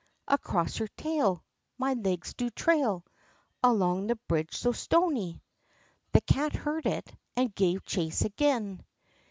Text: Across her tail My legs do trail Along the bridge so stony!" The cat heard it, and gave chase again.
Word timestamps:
Across 0.27 0.77
her 0.77 0.87
tail 0.87 1.45
My 1.77 1.93
legs 1.93 2.33
do 2.33 2.49
trail 2.49 3.05
Along 3.61 4.07
the 4.07 4.15
bridge 4.15 4.55
so 4.57 4.71
stony!" 4.71 5.43
The 6.13 6.21
cat 6.21 6.53
heard 6.53 6.87
it, 6.87 7.15
and 7.37 7.53
gave 7.53 7.85
chase 7.85 8.23
again. 8.23 8.83